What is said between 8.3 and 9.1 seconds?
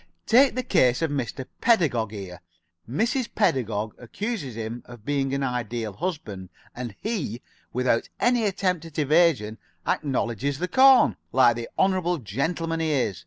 attempt at